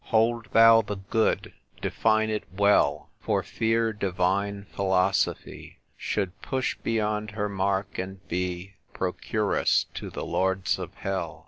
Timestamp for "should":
5.95-6.41